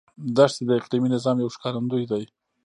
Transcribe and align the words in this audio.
دښتې 0.35 0.63
د 0.67 0.71
اقلیمي 0.79 1.09
نظام 1.15 1.37
یو 1.39 1.53
ښکارندوی 1.55 2.03
دی. 2.11 2.23